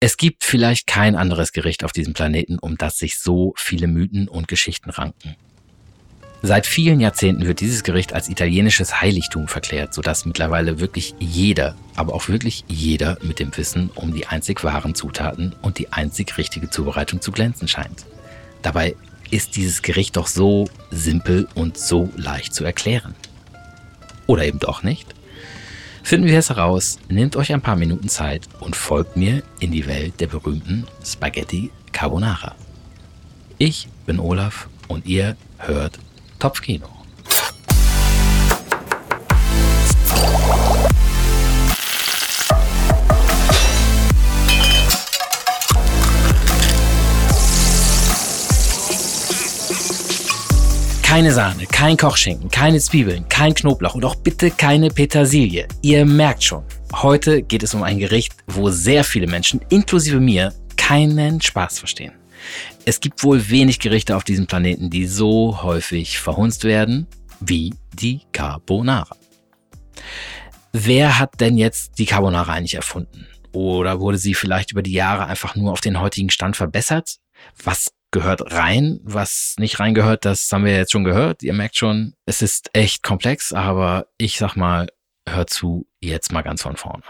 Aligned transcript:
Es 0.00 0.16
gibt 0.16 0.44
vielleicht 0.44 0.86
kein 0.86 1.16
anderes 1.16 1.52
Gericht 1.52 1.82
auf 1.82 1.90
diesem 1.90 2.14
Planeten, 2.14 2.60
um 2.60 2.78
das 2.78 2.98
sich 2.98 3.18
so 3.18 3.52
viele 3.56 3.88
Mythen 3.88 4.28
und 4.28 4.46
Geschichten 4.46 4.90
ranken. 4.90 5.34
Seit 6.40 6.68
vielen 6.68 7.00
Jahrzehnten 7.00 7.48
wird 7.48 7.58
dieses 7.58 7.82
Gericht 7.82 8.12
als 8.12 8.28
italienisches 8.28 9.00
Heiligtum 9.00 9.48
verklärt, 9.48 9.92
sodass 9.92 10.24
mittlerweile 10.24 10.78
wirklich 10.78 11.16
jeder, 11.18 11.74
aber 11.96 12.14
auch 12.14 12.28
wirklich 12.28 12.62
jeder 12.68 13.18
mit 13.22 13.40
dem 13.40 13.56
Wissen 13.56 13.90
um 13.96 14.14
die 14.14 14.26
einzig 14.26 14.62
wahren 14.62 14.94
Zutaten 14.94 15.56
und 15.62 15.78
die 15.78 15.92
einzig 15.92 16.38
richtige 16.38 16.70
Zubereitung 16.70 17.20
zu 17.20 17.32
glänzen 17.32 17.66
scheint. 17.66 18.06
Dabei 18.62 18.94
ist 19.32 19.56
dieses 19.56 19.82
Gericht 19.82 20.16
doch 20.16 20.28
so 20.28 20.70
simpel 20.92 21.48
und 21.56 21.76
so 21.76 22.08
leicht 22.16 22.54
zu 22.54 22.62
erklären. 22.62 23.16
Oder 24.28 24.44
eben 24.44 24.60
doch 24.60 24.84
nicht? 24.84 25.17
Finden 26.08 26.28
wir 26.28 26.38
es 26.38 26.48
heraus, 26.48 26.98
nehmt 27.10 27.36
euch 27.36 27.52
ein 27.52 27.60
paar 27.60 27.76
Minuten 27.76 28.08
Zeit 28.08 28.48
und 28.60 28.74
folgt 28.74 29.18
mir 29.18 29.42
in 29.60 29.72
die 29.72 29.86
Welt 29.86 30.18
der 30.20 30.28
berühmten 30.28 30.86
Spaghetti 31.04 31.70
Carbonara. 31.92 32.54
Ich 33.58 33.90
bin 34.06 34.18
Olaf 34.18 34.70
und 34.88 35.04
ihr 35.04 35.36
hört 35.58 35.98
Topfkino. 36.38 36.88
Keine 51.02 51.32
Sahne, 51.32 51.66
kein 51.78 51.96
Kochschinken, 51.96 52.50
keine 52.50 52.80
Zwiebeln, 52.80 53.28
kein 53.28 53.54
Knoblauch 53.54 53.94
und 53.94 54.04
auch 54.04 54.16
bitte 54.16 54.50
keine 54.50 54.90
Petersilie. 54.90 55.68
Ihr 55.80 56.04
merkt 56.04 56.42
schon, 56.42 56.64
heute 56.92 57.40
geht 57.40 57.62
es 57.62 57.72
um 57.72 57.84
ein 57.84 58.00
Gericht, 58.00 58.34
wo 58.48 58.68
sehr 58.68 59.04
viele 59.04 59.28
Menschen, 59.28 59.60
inklusive 59.68 60.18
mir, 60.18 60.52
keinen 60.76 61.40
Spaß 61.40 61.78
verstehen. 61.78 62.14
Es 62.84 62.98
gibt 62.98 63.22
wohl 63.22 63.48
wenig 63.48 63.78
Gerichte 63.78 64.16
auf 64.16 64.24
diesem 64.24 64.48
Planeten, 64.48 64.90
die 64.90 65.06
so 65.06 65.62
häufig 65.62 66.18
verhunzt 66.18 66.64
werden 66.64 67.06
wie 67.38 67.72
die 67.94 68.22
Carbonara. 68.32 69.14
Wer 70.72 71.20
hat 71.20 71.40
denn 71.40 71.56
jetzt 71.56 71.96
die 72.00 72.06
Carbonara 72.06 72.54
eigentlich 72.54 72.74
erfunden? 72.74 73.28
Oder 73.52 74.00
wurde 74.00 74.18
sie 74.18 74.34
vielleicht 74.34 74.72
über 74.72 74.82
die 74.82 74.94
Jahre 74.94 75.26
einfach 75.26 75.54
nur 75.54 75.70
auf 75.70 75.80
den 75.80 76.00
heutigen 76.00 76.30
Stand 76.30 76.56
verbessert? 76.56 77.18
Was 77.62 77.92
gehört 78.10 78.52
rein, 78.52 79.00
was 79.02 79.54
nicht 79.58 79.80
reingehört, 79.80 80.24
das 80.24 80.48
haben 80.50 80.64
wir 80.64 80.76
jetzt 80.76 80.92
schon 80.92 81.04
gehört. 81.04 81.42
Ihr 81.42 81.52
merkt 81.52 81.76
schon, 81.76 82.14
es 82.26 82.42
ist 82.42 82.70
echt 82.72 83.02
komplex, 83.02 83.52
aber 83.52 84.06
ich 84.16 84.38
sag 84.38 84.56
mal, 84.56 84.88
hört 85.28 85.50
zu, 85.50 85.86
jetzt 86.00 86.32
mal 86.32 86.42
ganz 86.42 86.62
von 86.62 86.76
vorne. 86.76 87.02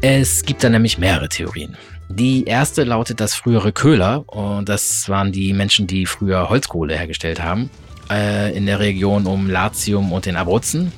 Es 0.00 0.42
gibt 0.42 0.62
da 0.62 0.68
nämlich 0.70 0.98
mehrere 0.98 1.28
Theorien. 1.28 1.76
Die 2.08 2.44
erste 2.44 2.84
lautet, 2.84 3.20
dass 3.20 3.34
frühere 3.34 3.72
Köhler, 3.72 4.24
und 4.28 4.68
das 4.68 5.08
waren 5.08 5.32
die 5.32 5.52
Menschen, 5.52 5.86
die 5.86 6.06
früher 6.06 6.48
Holzkohle 6.48 6.96
hergestellt 6.96 7.42
haben, 7.42 7.68
äh, 8.10 8.56
in 8.56 8.66
der 8.66 8.80
Region 8.80 9.26
um 9.26 9.48
Latium 9.48 10.12
und 10.12 10.26
den 10.26 10.36
Abruzzen, 10.36 10.92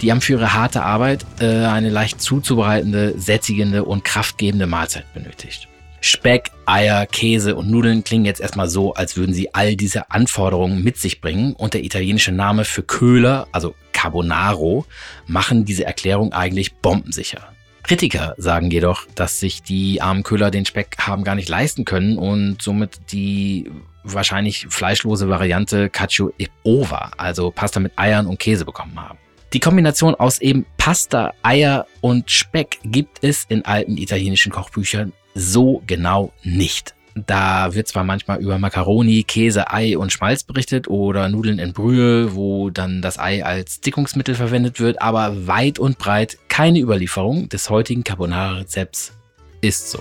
die 0.00 0.10
haben 0.10 0.20
für 0.20 0.34
ihre 0.34 0.54
harte 0.54 0.82
Arbeit 0.82 1.24
äh, 1.40 1.64
eine 1.64 1.90
leicht 1.90 2.20
zuzubereitende, 2.20 3.14
sättigende 3.18 3.84
und 3.84 4.04
kraftgebende 4.04 4.66
Mahlzeit 4.66 5.12
benötigt. 5.14 5.68
Speck, 6.00 6.50
Eier, 6.66 7.06
Käse 7.06 7.56
und 7.56 7.70
Nudeln 7.70 8.04
klingen 8.04 8.26
jetzt 8.26 8.40
erstmal 8.40 8.68
so, 8.68 8.92
als 8.92 9.16
würden 9.16 9.34
sie 9.34 9.54
all 9.54 9.74
diese 9.74 10.10
Anforderungen 10.10 10.84
mit 10.84 10.98
sich 10.98 11.22
bringen 11.22 11.54
und 11.54 11.72
der 11.72 11.82
italienische 11.82 12.30
Name 12.30 12.66
für 12.66 12.82
Köhler, 12.82 13.48
also 13.52 13.74
Carbonaro, 13.92 14.84
machen 15.26 15.64
diese 15.64 15.86
Erklärung 15.86 16.34
eigentlich 16.34 16.74
bombensicher. 16.74 17.48
Kritiker 17.84 18.34
sagen 18.36 18.70
jedoch, 18.70 19.06
dass 19.14 19.40
sich 19.40 19.62
die 19.62 20.02
armen 20.02 20.24
Köhler 20.24 20.50
den 20.50 20.66
Speck 20.66 20.96
haben 20.98 21.24
gar 21.24 21.34
nicht 21.34 21.48
leisten 21.48 21.86
können 21.86 22.18
und 22.18 22.60
somit 22.60 23.12
die 23.12 23.70
wahrscheinlich 24.04 24.66
fleischlose 24.68 25.28
Variante 25.28 25.90
Cacio 25.90 26.32
e 26.38 26.46
Ova, 26.62 27.10
also 27.16 27.50
Pasta 27.50 27.80
mit 27.80 27.92
Eiern 27.96 28.26
und 28.26 28.38
Käse 28.38 28.64
bekommen 28.64 29.00
haben. 29.00 29.18
Die 29.52 29.60
Kombination 29.60 30.14
aus 30.14 30.40
eben 30.40 30.66
Pasta, 30.76 31.32
Eier 31.42 31.86
und 32.00 32.30
Speck 32.30 32.78
gibt 32.84 33.22
es 33.22 33.44
in 33.48 33.64
alten 33.64 33.96
italienischen 33.96 34.52
Kochbüchern 34.52 35.12
so 35.34 35.82
genau 35.86 36.32
nicht. 36.42 36.94
Da 37.14 37.72
wird 37.74 37.86
zwar 37.86 38.02
manchmal 38.02 38.40
über 38.40 38.58
Macaroni, 38.58 39.22
Käse, 39.22 39.70
Ei 39.70 39.96
und 39.96 40.12
Schmalz 40.12 40.42
berichtet 40.42 40.88
oder 40.88 41.28
Nudeln 41.28 41.60
in 41.60 41.72
Brühe, 41.72 42.34
wo 42.34 42.70
dann 42.70 43.00
das 43.02 43.20
Ei 43.20 43.44
als 43.44 43.80
Dickungsmittel 43.80 44.34
verwendet 44.34 44.80
wird, 44.80 45.00
aber 45.00 45.46
weit 45.46 45.78
und 45.78 45.98
breit 45.98 46.38
keine 46.48 46.80
Überlieferung 46.80 47.48
des 47.48 47.70
heutigen 47.70 48.02
Carbonara-Rezepts 48.02 49.12
ist 49.60 49.92
so. 49.92 50.00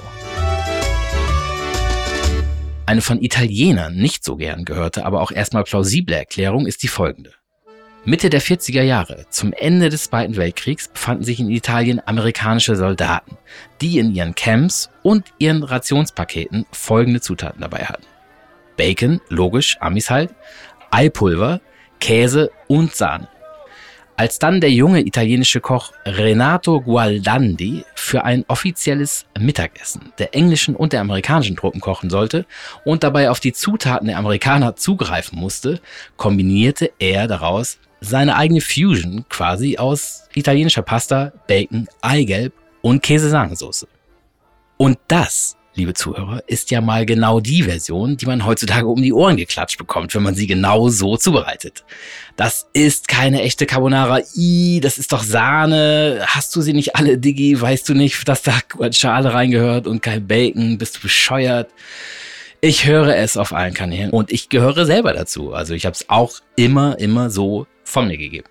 Eine 2.86 3.02
von 3.02 3.22
Italienern 3.22 3.96
nicht 3.96 4.26
so 4.26 4.36
gern 4.36 4.66
gehörte, 4.66 5.06
aber 5.06 5.22
auch 5.22 5.32
erstmal 5.32 5.64
plausible 5.64 6.16
Erklärung 6.16 6.66
ist 6.68 6.84
die 6.84 6.90
folgende. 6.90 7.32
Mitte 8.04 8.30
der 8.30 8.42
40er 8.42 8.82
Jahre, 8.82 9.26
zum 9.30 9.54
Ende 9.54 9.88
des 9.88 10.04
Zweiten 10.04 10.36
Weltkriegs, 10.36 10.90
befanden 10.90 11.24
sich 11.24 11.40
in 11.40 11.50
Italien 11.50 12.06
amerikanische 12.06 12.76
Soldaten, 12.76 13.38
die 13.80 14.00
in 14.00 14.14
ihren 14.14 14.36
Camps 14.36 14.90
und 15.02 15.24
ihren 15.40 15.64
Rationspaketen 15.64 16.66
folgende 16.74 17.22
Zutaten 17.22 17.62
dabei 17.62 17.86
hatten. 17.86 18.04
Bacon, 18.76 19.22
logisch, 19.30 19.78
Amis 19.80 20.10
halt, 20.10 20.36
Eipulver, 20.92 21.62
Käse 22.02 22.52
und 22.68 22.94
Sahne. 22.94 23.30
Als 24.24 24.40
dann 24.40 24.62
der 24.62 24.72
junge 24.72 25.06
italienische 25.06 25.60
Koch 25.60 25.92
Renato 26.06 26.80
Gualdandi 26.80 27.84
für 27.94 28.24
ein 28.24 28.46
offizielles 28.48 29.26
Mittagessen 29.38 30.14
der 30.18 30.34
englischen 30.34 30.78
und 30.78 30.94
der 30.94 31.02
amerikanischen 31.02 31.58
Truppen 31.58 31.82
kochen 31.82 32.10
sollte 32.10 32.46
und 32.86 33.04
dabei 33.04 33.30
auf 33.30 33.42
die 33.42 33.52
Zutaten 33.52 34.08
der 34.08 34.18
Amerikaner 34.18 34.78
zugreifen 34.78 35.38
musste, 35.38 35.82
kombinierte 36.16 36.94
er 37.00 37.28
daraus 37.28 37.80
seine 38.00 38.38
eigene 38.38 38.62
Fusion 38.62 39.26
quasi 39.28 39.78
aus 39.78 40.30
italienischer 40.36 40.84
Pasta, 40.84 41.34
Bacon, 41.46 41.90
Eigelb 42.00 42.54
und 42.82 43.04
Käsesahnesoße. 43.04 43.90
Und 44.78 45.00
das 45.10 45.58
liebe 45.76 45.94
Zuhörer, 45.94 46.44
ist 46.48 46.72
ja 46.72 46.82
mal 46.82 47.06
genau 47.06 47.40
die 47.40 47.64
Version, 47.64 48.18
die 48.18 48.26
man 48.26 48.46
heutzutage 48.46 48.88
um 48.88 49.02
die 49.02 49.14
Ohren 49.14 49.38
geklatscht 49.38 49.78
bekommt, 49.78 50.14
wenn 50.14 50.24
man 50.24 50.36
sie 50.36 50.48
genau 50.48 50.90
so 50.90 51.18
zubereitet. 51.18 51.84
Das 52.36 52.68
ist 52.74 53.08
keine 53.08 53.42
echte 53.42 53.66
Carbonara. 53.66 54.20
I, 54.36 54.80
das 54.82 54.98
ist 54.98 55.12
doch 55.14 55.24
Sahne. 55.24 56.24
Hast 56.28 56.56
du 56.56 56.62
sie 56.62 56.74
nicht 56.74 56.96
alle, 56.96 57.18
Diggi? 57.18 57.60
Weißt 57.60 57.88
du 57.90 57.94
nicht, 57.94 58.28
dass 58.28 58.44
da 58.44 58.60
Schale 58.92 59.34
reingehört 59.34 59.88
und 59.88 60.02
kein 60.02 60.28
Bacon? 60.28 60.78
Bist 60.78 60.98
du 60.98 61.02
bescheuert? 61.02 61.72
Ich 62.62 62.86
höre 62.86 63.16
es 63.18 63.36
auf 63.36 63.52
allen 63.52 63.74
Kanälen 63.74 64.12
und 64.12 64.32
ich 64.32 64.50
gehöre 64.50 64.86
selber 64.86 65.14
dazu. 65.14 65.54
Also 65.54 65.74
ich 65.74 65.86
habe 65.86 65.96
es 65.96 66.10
auch 66.10 66.34
immer, 66.56 66.98
immer 66.98 67.30
so 67.30 67.68
von 67.84 68.08
mir 68.08 68.18
gegeben. 68.18 68.48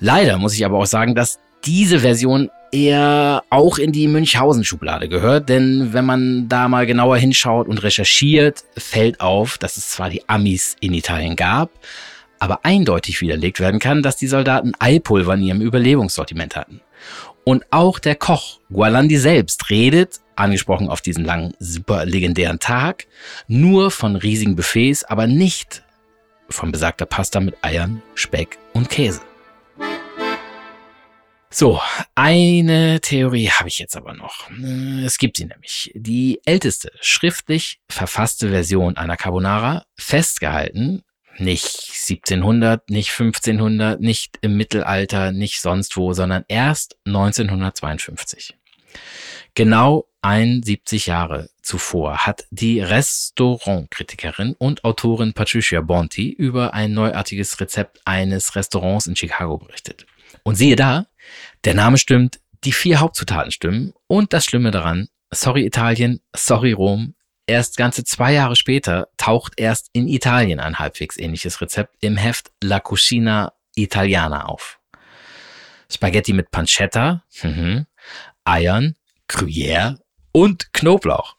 Leider 0.00 0.38
muss 0.38 0.54
ich 0.54 0.64
aber 0.64 0.78
auch 0.78 0.86
sagen, 0.86 1.14
dass 1.14 1.38
diese 1.64 2.00
Version 2.00 2.50
eher 2.72 3.42
auch 3.50 3.78
in 3.78 3.92
die 3.92 4.08
Münchhausen-Schublade 4.08 5.08
gehört, 5.08 5.48
denn 5.48 5.92
wenn 5.92 6.04
man 6.04 6.48
da 6.48 6.68
mal 6.68 6.86
genauer 6.86 7.16
hinschaut 7.16 7.68
und 7.68 7.82
recherchiert, 7.82 8.64
fällt 8.76 9.20
auf, 9.20 9.58
dass 9.58 9.76
es 9.76 9.90
zwar 9.90 10.10
die 10.10 10.28
Amis 10.28 10.76
in 10.80 10.94
Italien 10.94 11.36
gab, 11.36 11.70
aber 12.38 12.64
eindeutig 12.64 13.20
widerlegt 13.20 13.60
werden 13.60 13.80
kann, 13.80 14.02
dass 14.02 14.16
die 14.16 14.26
Soldaten 14.26 14.72
Eipulver 14.78 15.34
in 15.34 15.42
ihrem 15.42 15.60
Überlebenssortiment 15.60 16.56
hatten. 16.56 16.80
Und 17.44 17.64
auch 17.70 17.98
der 17.98 18.14
Koch 18.14 18.60
Gualandi 18.70 19.16
selbst 19.16 19.70
redet, 19.70 20.20
angesprochen 20.36 20.88
auf 20.88 21.00
diesen 21.00 21.24
langen, 21.24 21.54
super 21.58 22.04
legendären 22.04 22.58
Tag, 22.58 23.06
nur 23.46 23.90
von 23.90 24.16
riesigen 24.16 24.54
Buffets, 24.54 25.04
aber 25.04 25.26
nicht 25.26 25.82
von 26.50 26.72
besagter 26.72 27.06
Pasta 27.06 27.40
mit 27.40 27.56
Eiern, 27.62 28.02
Speck 28.14 28.58
und 28.72 28.88
Käse. 28.88 29.27
So, 31.50 31.80
eine 32.14 33.00
Theorie 33.00 33.48
habe 33.48 33.68
ich 33.68 33.78
jetzt 33.78 33.96
aber 33.96 34.12
noch. 34.12 34.50
Es 35.04 35.16
gibt 35.16 35.38
sie 35.38 35.46
nämlich. 35.46 35.90
Die 35.94 36.40
älteste 36.44 36.92
schriftlich 37.00 37.80
verfasste 37.88 38.50
Version 38.50 38.98
einer 38.98 39.16
Carbonara, 39.16 39.86
festgehalten, 39.96 41.04
nicht 41.38 41.64
1700, 41.64 42.90
nicht 42.90 43.10
1500, 43.10 44.00
nicht 44.00 44.38
im 44.42 44.56
Mittelalter, 44.56 45.32
nicht 45.32 45.60
sonst 45.60 45.96
wo, 45.96 46.12
sondern 46.12 46.44
erst 46.48 46.96
1952. 47.06 48.54
Genau 49.54 50.06
71 50.20 51.06
Jahre 51.06 51.48
zuvor 51.62 52.26
hat 52.26 52.46
die 52.50 52.80
Restaurantkritikerin 52.80 54.54
und 54.58 54.84
Autorin 54.84 55.32
Patricia 55.32 55.80
Bonti 55.80 56.30
über 56.30 56.74
ein 56.74 56.92
neuartiges 56.92 57.58
Rezept 57.60 58.00
eines 58.04 58.54
Restaurants 58.54 59.06
in 59.06 59.16
Chicago 59.16 59.58
berichtet. 59.58 60.06
Und 60.42 60.56
siehe 60.56 60.76
da, 60.76 61.06
der 61.64 61.74
Name 61.74 61.98
stimmt, 61.98 62.40
die 62.64 62.72
vier 62.72 63.00
Hauptzutaten 63.00 63.52
stimmen 63.52 63.92
und 64.06 64.32
das 64.32 64.44
Schlimme 64.44 64.70
daran, 64.70 65.08
sorry 65.30 65.64
Italien, 65.64 66.20
sorry 66.34 66.72
Rom, 66.72 67.14
erst 67.46 67.76
ganze 67.76 68.04
zwei 68.04 68.32
Jahre 68.32 68.56
später 68.56 69.08
taucht 69.16 69.54
erst 69.56 69.88
in 69.92 70.08
Italien 70.08 70.60
ein 70.60 70.78
halbwegs 70.78 71.16
ähnliches 71.16 71.60
Rezept 71.60 71.96
im 72.00 72.16
Heft 72.16 72.50
La 72.62 72.80
Cucina 72.80 73.52
Italiana 73.74 74.46
auf. 74.46 74.78
Spaghetti 75.90 76.32
mit 76.32 76.50
Pancetta, 76.50 77.24
mhm, 77.42 77.86
Eiern, 78.44 78.96
Gruyère 79.28 79.98
und 80.32 80.72
Knoblauch. 80.72 81.36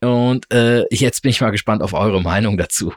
Und 0.00 0.52
äh, 0.52 0.84
jetzt 0.90 1.22
bin 1.22 1.30
ich 1.30 1.40
mal 1.40 1.50
gespannt 1.50 1.82
auf 1.82 1.92
eure 1.92 2.22
Meinung 2.22 2.56
dazu. 2.56 2.94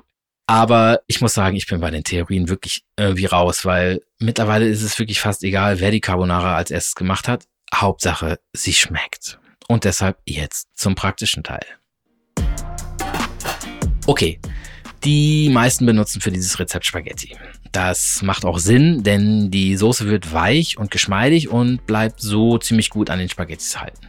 Aber 0.54 1.02
ich 1.08 1.20
muss 1.20 1.34
sagen, 1.34 1.56
ich 1.56 1.66
bin 1.66 1.80
bei 1.80 1.90
den 1.90 2.04
Theorien 2.04 2.48
wirklich 2.48 2.84
irgendwie 2.96 3.26
raus, 3.26 3.66
weil 3.66 4.04
mittlerweile 4.20 4.68
ist 4.68 4.84
es 4.84 5.00
wirklich 5.00 5.20
fast 5.20 5.44
egal, 5.44 5.80
wer 5.80 5.90
die 5.90 6.00
Carbonara 6.00 6.56
als 6.56 6.70
erstes 6.70 6.94
gemacht 6.94 7.28
hat. 7.28 7.48
Hauptsache, 7.74 8.40
sie 8.54 8.74
schmeckt. 8.74 9.40
Und 9.68 9.84
deshalb 9.84 10.20
jetzt 10.28 10.68
zum 10.76 10.94
praktischen 10.94 11.42
Teil. 11.44 11.66
Okay, 14.06 14.40
die 15.04 15.50
meisten 15.50 15.88
benutzen 15.88 16.22
für 16.22 16.30
dieses 16.30 16.60
Rezept 16.60 16.86
Spaghetti. 16.86 17.36
Das 17.72 18.22
macht 18.22 18.46
auch 18.46 18.60
Sinn, 18.60 19.02
denn 19.02 19.50
die 19.50 19.76
Soße 19.76 20.06
wird 20.06 20.34
weich 20.34 20.78
und 20.78 20.92
geschmeidig 20.92 21.50
und 21.50 21.88
bleibt 21.88 22.22
so 22.22 22.60
ziemlich 22.60 22.92
gut 22.92 23.10
an 23.10 23.18
den 23.18 23.28
Spaghettis 23.28 23.80
halten. 23.82 24.08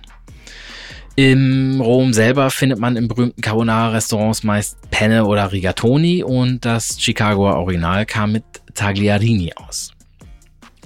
Im 1.17 1.81
Rom 1.81 2.13
selber 2.13 2.51
findet 2.51 2.81
man 2.81 2.97
in 2.97 3.07
berühmten 3.07 3.41
Carbonara-Restaurants 3.41 4.43
meist 4.43 4.79
Penne 4.91 5.27
oder 5.27 5.53
Rigatoni 5.53 6.25
und 6.25 6.65
das 6.65 7.01
Chicagoer 7.01 7.55
Original 7.55 8.05
kam 8.05 8.33
mit 8.33 8.45
Tagliarini 8.75 9.53
aus. 9.55 9.93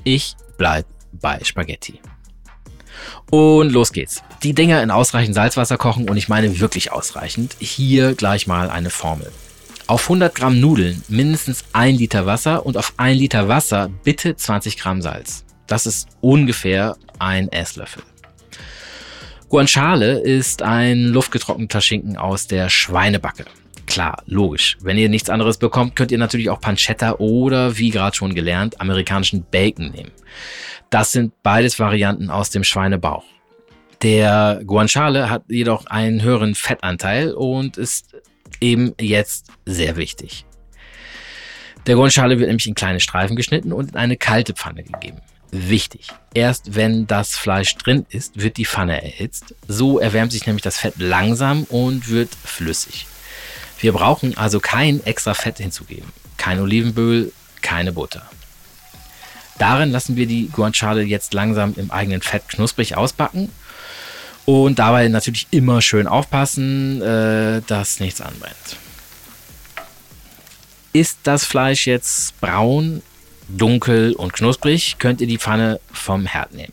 Ich 0.04 0.36
bleib 0.58 0.84
bei 1.12 1.40
Spaghetti. 1.42 2.00
Und 3.30 3.72
los 3.72 3.92
geht's. 3.92 4.22
Die 4.42 4.52
Dinger 4.52 4.82
in 4.82 4.90
ausreichend 4.90 5.34
Salzwasser 5.34 5.78
kochen 5.78 6.10
und 6.10 6.18
ich 6.18 6.28
meine 6.28 6.60
wirklich 6.60 6.92
ausreichend. 6.92 7.56
Hier 7.58 8.14
gleich 8.14 8.46
mal 8.46 8.68
eine 8.68 8.90
Formel. 8.90 9.32
Auf 9.86 10.02
100 10.02 10.34
Gramm 10.34 10.60
Nudeln 10.60 11.02
mindestens 11.08 11.64
1 11.72 11.98
Liter 11.98 12.26
Wasser 12.26 12.66
und 12.66 12.76
auf 12.76 12.92
1 12.98 13.18
Liter 13.18 13.48
Wasser 13.48 13.88
bitte 14.04 14.36
20 14.36 14.76
Gramm 14.76 15.00
Salz. 15.00 15.46
Das 15.66 15.86
ist 15.86 16.08
ungefähr 16.20 16.96
ein 17.18 17.50
Esslöffel. 17.50 18.02
Guanciale 19.48 20.18
ist 20.20 20.60
ein 20.60 21.04
luftgetrockneter 21.04 21.80
Schinken 21.80 22.18
aus 22.18 22.46
der 22.46 22.68
Schweinebacke. 22.68 23.46
Klar, 23.86 24.22
logisch. 24.26 24.76
Wenn 24.82 24.98
ihr 24.98 25.08
nichts 25.08 25.30
anderes 25.30 25.56
bekommt, 25.56 25.96
könnt 25.96 26.12
ihr 26.12 26.18
natürlich 26.18 26.50
auch 26.50 26.60
Pancetta 26.60 27.14
oder, 27.14 27.78
wie 27.78 27.88
gerade 27.88 28.14
schon 28.14 28.34
gelernt, 28.34 28.78
amerikanischen 28.78 29.46
Bacon 29.50 29.90
nehmen. 29.90 30.10
Das 30.90 31.12
sind 31.12 31.32
beides 31.42 31.78
Varianten 31.78 32.28
aus 32.28 32.50
dem 32.50 32.62
Schweinebauch. 32.62 33.24
Der 34.02 34.60
Guanciale 34.66 35.30
hat 35.30 35.44
jedoch 35.48 35.86
einen 35.86 36.22
höheren 36.22 36.54
Fettanteil 36.54 37.32
und 37.32 37.78
ist 37.78 38.14
eben 38.60 38.92
jetzt 39.00 39.50
sehr 39.64 39.96
wichtig. 39.96 40.44
Der 41.86 41.94
Guanciale 41.94 42.38
wird 42.38 42.48
nämlich 42.48 42.66
in 42.66 42.74
kleine 42.74 43.00
Streifen 43.00 43.34
geschnitten 43.34 43.72
und 43.72 43.92
in 43.92 43.96
eine 43.96 44.18
kalte 44.18 44.52
Pfanne 44.52 44.84
gegeben. 44.84 45.22
Wichtig. 45.50 46.08
Erst 46.34 46.74
wenn 46.74 47.06
das 47.06 47.36
Fleisch 47.36 47.74
drin 47.76 48.04
ist, 48.10 48.40
wird 48.40 48.58
die 48.58 48.66
Pfanne 48.66 49.02
erhitzt. 49.02 49.54
So 49.66 49.98
erwärmt 49.98 50.32
sich 50.32 50.46
nämlich 50.46 50.62
das 50.62 50.78
Fett 50.78 50.94
langsam 50.98 51.64
und 51.64 52.08
wird 52.08 52.30
flüssig. 52.44 53.06
Wir 53.80 53.92
brauchen 53.92 54.36
also 54.36 54.60
kein 54.60 55.04
extra 55.06 55.34
Fett 55.34 55.58
hinzugeben. 55.58 56.12
Kein 56.36 56.60
Olivenöl, 56.60 57.32
keine 57.62 57.92
Butter. 57.92 58.28
Darin 59.58 59.90
lassen 59.90 60.16
wir 60.16 60.26
die 60.26 60.48
Guanciale 60.48 61.02
jetzt 61.02 61.34
langsam 61.34 61.74
im 61.76 61.90
eigenen 61.90 62.22
Fett 62.22 62.48
knusprig 62.48 62.96
ausbacken. 62.96 63.50
Und 64.44 64.78
dabei 64.78 65.08
natürlich 65.08 65.46
immer 65.50 65.82
schön 65.82 66.06
aufpassen, 66.06 67.02
äh, 67.02 67.60
dass 67.66 68.00
nichts 68.00 68.20
anbrennt. 68.20 68.76
Ist 70.92 71.18
das 71.24 71.44
Fleisch 71.44 71.86
jetzt 71.86 72.40
braun, 72.40 73.02
dunkel 73.48 74.12
und 74.12 74.32
knusprig, 74.32 74.96
könnt 74.98 75.20
ihr 75.20 75.26
die 75.26 75.38
Pfanne 75.38 75.80
vom 75.92 76.26
Herd 76.26 76.52
nehmen. 76.54 76.72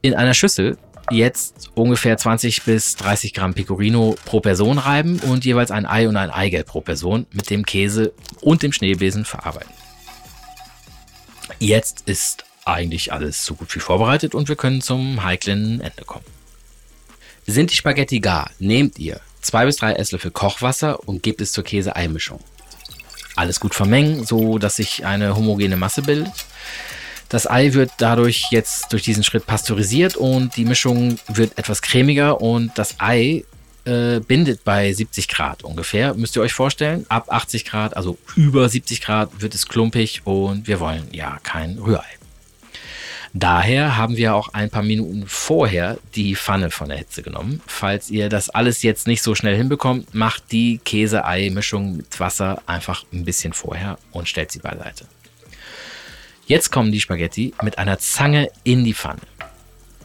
In 0.00 0.14
einer 0.14 0.34
Schüssel 0.34 0.76
jetzt 1.10 1.70
ungefähr 1.74 2.16
20 2.16 2.62
bis 2.62 2.96
30 2.96 3.34
Gramm 3.34 3.54
Pecorino 3.54 4.16
pro 4.24 4.40
Person 4.40 4.78
reiben 4.78 5.20
und 5.20 5.44
jeweils 5.44 5.70
ein 5.70 5.86
Ei 5.86 6.08
und 6.08 6.16
ein 6.16 6.30
Eigelb 6.30 6.66
pro 6.66 6.80
Person 6.80 7.26
mit 7.32 7.50
dem 7.50 7.64
Käse 7.64 8.12
und 8.40 8.62
dem 8.62 8.72
Schneebesen 8.72 9.24
verarbeiten. 9.24 9.72
Jetzt 11.58 12.02
ist 12.06 12.44
eigentlich 12.64 13.12
alles 13.12 13.44
so 13.44 13.54
gut 13.54 13.74
wie 13.74 13.80
vorbereitet 13.80 14.34
und 14.34 14.48
wir 14.48 14.56
können 14.56 14.80
zum 14.80 15.22
heiklen 15.24 15.80
Ende 15.80 16.04
kommen. 16.04 16.24
Sind 17.46 17.70
die 17.70 17.76
Spaghetti 17.76 18.20
gar, 18.20 18.50
nehmt 18.58 18.98
ihr 18.98 19.20
2 19.42 19.66
bis 19.66 19.76
3 19.76 19.94
Esslöffel 19.94 20.30
Kochwasser 20.30 21.08
und 21.08 21.22
gebt 21.22 21.40
es 21.40 21.52
zur 21.52 21.64
Käse-Ei-Mischung 21.64 22.40
alles 23.36 23.60
gut 23.60 23.74
vermengen, 23.74 24.24
so 24.24 24.58
dass 24.58 24.76
sich 24.76 25.04
eine 25.04 25.36
homogene 25.36 25.76
Masse 25.76 26.02
bildet. 26.02 26.32
Das 27.28 27.48
Ei 27.50 27.72
wird 27.72 27.90
dadurch 27.96 28.48
jetzt 28.50 28.92
durch 28.92 29.02
diesen 29.02 29.24
Schritt 29.24 29.46
pasteurisiert 29.46 30.16
und 30.16 30.54
die 30.56 30.66
Mischung 30.66 31.18
wird 31.28 31.56
etwas 31.56 31.80
cremiger 31.80 32.42
und 32.42 32.72
das 32.74 32.96
Ei 32.98 33.44
äh, 33.84 34.20
bindet 34.20 34.64
bei 34.64 34.92
70 34.92 35.28
Grad 35.28 35.64
ungefähr, 35.64 36.14
müsst 36.14 36.36
ihr 36.36 36.42
euch 36.42 36.52
vorstellen. 36.52 37.06
Ab 37.08 37.32
80 37.32 37.64
Grad, 37.64 37.96
also 37.96 38.18
über 38.36 38.68
70 38.68 39.00
Grad 39.00 39.40
wird 39.40 39.54
es 39.54 39.66
klumpig 39.66 40.20
und 40.24 40.68
wir 40.68 40.78
wollen 40.78 41.08
ja 41.12 41.38
kein 41.42 41.78
Rührei. 41.78 42.04
Daher 43.34 43.96
haben 43.96 44.16
wir 44.18 44.34
auch 44.34 44.52
ein 44.52 44.68
paar 44.68 44.82
Minuten 44.82 45.24
vorher 45.26 45.98
die 46.14 46.36
Pfanne 46.36 46.70
von 46.70 46.90
der 46.90 46.98
Hitze 46.98 47.22
genommen. 47.22 47.62
Falls 47.66 48.10
ihr 48.10 48.28
das 48.28 48.50
alles 48.50 48.82
jetzt 48.82 49.06
nicht 49.06 49.22
so 49.22 49.34
schnell 49.34 49.56
hinbekommt, 49.56 50.14
macht 50.14 50.52
die 50.52 50.78
Käse-Ei-Mischung 50.84 51.96
mit 51.96 52.20
Wasser 52.20 52.62
einfach 52.66 53.04
ein 53.10 53.24
bisschen 53.24 53.54
vorher 53.54 53.98
und 54.10 54.28
stellt 54.28 54.52
sie 54.52 54.58
beiseite. 54.58 55.06
Jetzt 56.46 56.70
kommen 56.70 56.92
die 56.92 57.00
Spaghetti 57.00 57.54
mit 57.62 57.78
einer 57.78 57.98
Zange 57.98 58.50
in 58.64 58.84
die 58.84 58.94
Pfanne. 58.94 59.22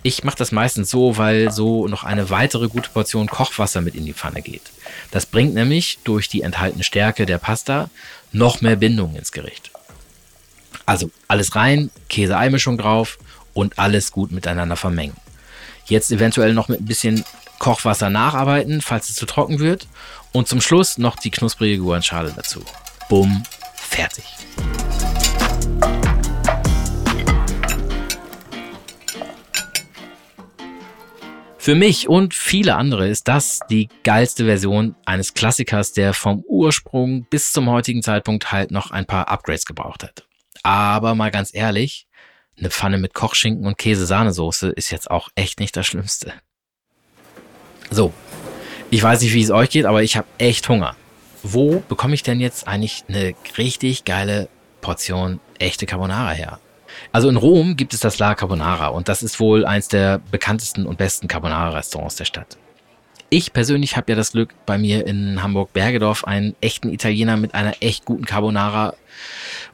Ich 0.04 0.24
mache 0.24 0.38
das 0.38 0.54
meistens 0.54 0.90
so, 0.90 1.18
weil 1.18 1.52
so 1.52 1.90
noch 1.90 2.06
eine 2.06 2.30
weitere 2.30 2.70
gute 2.70 2.90
Portion 2.90 3.28
Kochwasser 3.28 3.82
mit 3.82 3.96
in 3.96 4.06
die 4.06 4.14
Pfanne 4.14 4.42
geht. 4.42 4.62
Das 5.12 5.26
bringt 5.26 5.54
nämlich 5.54 6.00
durch 6.06 6.30
die 6.30 6.44
enthaltene 6.44 6.86
Stärke 6.86 7.26
der 7.26 7.40
Pasta 7.40 7.90
noch 8.32 8.62
mehr 8.62 8.78
Bindung 8.78 9.18
ins 9.18 9.34
Gericht. 9.34 9.72
Also 10.88 11.12
alles 11.28 11.54
rein, 11.54 11.92
Käse-Ei-Mischung 12.08 12.78
drauf 12.78 13.20
und 13.54 13.78
alles 13.78 14.14
gut 14.14 14.32
miteinander 14.32 14.78
vermengen. 14.78 15.18
Jetzt 15.86 16.12
eventuell 16.14 16.54
noch 16.54 16.70
mit 16.70 16.80
ein 16.80 16.86
bisschen 16.86 17.26
Kochwasser 17.60 18.10
nacharbeiten, 18.10 18.82
falls 18.82 19.10
es 19.10 19.16
zu 19.16 19.26
trocken 19.26 19.60
wird. 19.60 19.86
Und 20.32 20.48
zum 20.48 20.62
Schluss 20.62 20.98
noch 20.98 21.18
die 21.18 21.30
knusprige 21.30 21.80
Guanciale 21.80 22.32
dazu. 22.34 22.64
Bumm, 23.10 23.44
fertig. 23.76 24.24
Für 31.58 31.76
mich 31.76 32.08
und 32.08 32.34
viele 32.34 32.76
andere 32.76 33.10
ist 33.10 33.28
das 33.28 33.60
die 33.70 33.90
geilste 34.06 34.46
Version 34.46 34.96
eines 35.04 35.34
Klassikers, 35.34 35.92
der 35.92 36.14
vom 36.14 36.46
Ursprung 36.48 37.26
bis 37.30 37.52
zum 37.52 37.70
heutigen 37.70 38.02
Zeitpunkt 38.02 38.54
halt 38.54 38.72
noch 38.72 38.92
ein 38.92 39.06
paar 39.06 39.28
Upgrades 39.28 39.66
gebraucht 39.66 40.04
hat. 40.04 40.28
Aber 40.64 41.16
mal 41.16 41.32
ganz 41.32 41.54
ehrlich, 41.54 42.08
eine 42.58 42.70
Pfanne 42.70 42.98
mit 42.98 43.14
Kochschinken 43.14 43.66
und 43.66 43.78
Käse-Sahnesoße 43.78 44.70
ist 44.70 44.92
jetzt 44.92 45.12
auch 45.12 45.30
echt 45.36 45.60
nicht 45.60 45.76
das 45.76 45.86
Schlimmste. 45.86 46.34
So, 47.90 48.14
ich 48.90 49.02
weiß 49.02 49.22
nicht, 49.22 49.34
wie 49.34 49.44
es 49.44 49.52
euch 49.52 49.70
geht, 49.70 49.86
aber 49.86 50.04
ich 50.04 50.18
habe 50.18 50.28
echt 50.38 50.68
Hunger. 50.68 50.96
Wo 51.44 51.84
bekomme 51.88 52.16
ich 52.16 52.24
denn 52.24 52.40
jetzt 52.40 52.68
eigentlich 52.68 53.04
eine 53.08 53.34
richtig 53.58 54.06
geile 54.06 54.50
Portion 54.82 55.40
echte 55.60 55.86
Carbonara 55.86 56.32
her? 56.32 56.60
Also 57.12 57.30
in 57.30 57.38
Rom 57.38 57.76
gibt 57.76 57.94
es 57.94 58.00
das 58.00 58.18
La 58.20 58.36
Carbonara 58.36 58.88
und 58.88 59.08
das 59.08 59.24
ist 59.24 59.40
wohl 59.40 59.66
eins 59.66 59.88
der 59.88 60.20
bekanntesten 60.32 60.86
und 60.86 60.98
besten 60.98 61.28
Carbonara-Restaurants 61.28 62.16
der 62.16 62.26
Stadt. 62.26 62.58
Ich 63.30 63.52
persönlich 63.52 63.98
habe 63.98 64.12
ja 64.12 64.16
das 64.16 64.32
Glück, 64.32 64.54
bei 64.66 64.78
mir 64.78 65.06
in 65.06 65.44
Hamburg-Bergedorf 65.44 66.24
einen 66.24 66.56
echten 66.62 66.90
Italiener 66.90 67.36
mit 67.36 67.54
einer 67.54 67.74
echt 67.82 68.06
guten 68.06 68.24
Carbonara 68.24 68.96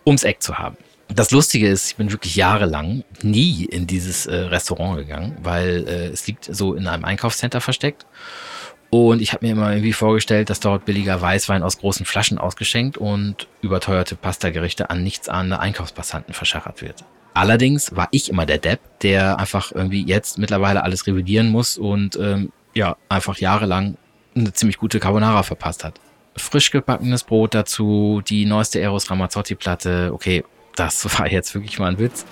ums 0.07 0.23
Eck 0.23 0.41
zu 0.41 0.57
haben. 0.57 0.75
Das 1.07 1.29
Lustige 1.29 1.67
ist, 1.67 1.91
ich 1.91 1.95
bin 1.97 2.11
wirklich 2.11 2.35
jahrelang 2.35 3.03
nie 3.21 3.65
in 3.65 3.85
dieses 3.85 4.25
äh, 4.25 4.35
Restaurant 4.35 4.97
gegangen, 4.97 5.37
weil 5.43 5.85
äh, 5.87 6.07
es 6.07 6.25
liegt 6.25 6.45
so 6.45 6.73
in 6.73 6.87
einem 6.87 7.05
Einkaufscenter 7.05 7.61
versteckt. 7.61 8.07
Und 8.89 9.21
ich 9.21 9.33
habe 9.33 9.45
mir 9.45 9.51
immer 9.51 9.71
irgendwie 9.71 9.93
vorgestellt, 9.93 10.49
dass 10.49 10.59
dort 10.59 10.85
billiger 10.85 11.21
Weißwein 11.21 11.61
aus 11.61 11.77
großen 11.77 12.07
Flaschen 12.07 12.39
ausgeschenkt 12.39 12.97
und 12.97 13.47
überteuerte 13.61 14.15
Pastagerichte 14.15 14.89
an 14.89 15.03
nichtsahnende 15.03 15.59
Einkaufspassanten 15.59 16.33
verschachert 16.33 16.81
wird. 16.81 17.03
Allerdings 17.35 17.95
war 17.95 18.07
ich 18.11 18.29
immer 18.29 18.45
der 18.47 18.59
Depp, 18.59 18.79
der 19.01 19.37
einfach 19.37 19.71
irgendwie 19.71 20.03
jetzt 20.03 20.39
mittlerweile 20.39 20.83
alles 20.83 21.05
revidieren 21.05 21.49
muss 21.49 21.77
und 21.77 22.15
ähm, 22.15 22.51
ja, 22.73 22.97
einfach 23.09 23.37
jahrelang 23.37 23.97
eine 24.35 24.53
ziemlich 24.53 24.77
gute 24.77 24.99
Carbonara 24.99 25.43
verpasst 25.43 25.83
hat. 25.83 25.99
Frisch 26.35 26.71
gebackenes 26.71 27.23
Brot 27.23 27.53
dazu, 27.53 28.21
die 28.27 28.45
neueste 28.45 28.79
Eros 28.79 29.09
Ramazzotti 29.09 29.55
Platte. 29.55 30.11
Okay, 30.13 30.43
das 30.75 31.05
war 31.19 31.31
jetzt 31.31 31.53
wirklich 31.53 31.79
mal 31.79 31.91
ein 31.91 31.99
Witz. 31.99 32.25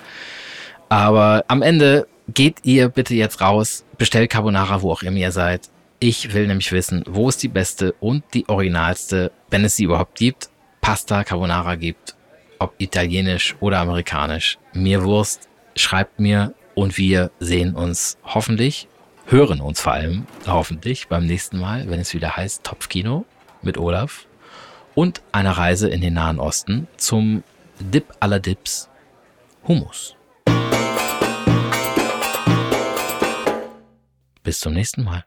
Aber 0.88 1.44
am 1.48 1.62
Ende 1.62 2.06
geht 2.28 2.58
ihr 2.64 2.88
bitte 2.88 3.14
jetzt 3.14 3.40
raus, 3.40 3.84
bestellt 3.98 4.30
Carbonara, 4.30 4.82
wo 4.82 4.90
auch 4.92 5.02
immer 5.02 5.16
ihr 5.16 5.32
seid. 5.32 5.70
Ich 6.00 6.34
will 6.34 6.48
nämlich 6.48 6.72
wissen, 6.72 7.04
wo 7.06 7.28
es 7.28 7.36
die 7.36 7.48
beste 7.48 7.92
und 8.00 8.24
die 8.34 8.48
originalste, 8.48 9.30
wenn 9.50 9.64
es 9.64 9.76
sie 9.76 9.84
überhaupt 9.84 10.16
gibt, 10.18 10.50
Pasta 10.80 11.22
Carbonara 11.22 11.76
gibt. 11.76 12.16
Ob 12.58 12.74
italienisch 12.78 13.56
oder 13.60 13.78
amerikanisch. 13.78 14.58
Mir 14.72 15.04
Wurst. 15.04 15.48
schreibt 15.76 16.20
mir 16.20 16.54
und 16.74 16.98
wir 16.98 17.30
sehen 17.38 17.74
uns 17.74 18.18
hoffentlich, 18.24 18.88
hören 19.26 19.60
uns 19.60 19.80
vor 19.80 19.92
allem 19.92 20.26
hoffentlich 20.46 21.08
beim 21.08 21.26
nächsten 21.26 21.58
Mal, 21.58 21.88
wenn 21.88 22.00
es 22.00 22.14
wieder 22.14 22.36
heißt 22.36 22.64
Topfkino 22.64 23.24
mit 23.62 23.78
Olaf 23.78 24.26
und 24.94 25.22
einer 25.32 25.52
Reise 25.52 25.88
in 25.88 26.00
den 26.00 26.14
Nahen 26.14 26.38
Osten 26.38 26.88
zum 26.96 27.42
Dip 27.80 28.06
aller 28.20 28.40
Dips 28.40 28.88
Humus. 29.66 30.16
Bis 34.42 34.60
zum 34.60 34.74
nächsten 34.74 35.04
Mal. 35.04 35.24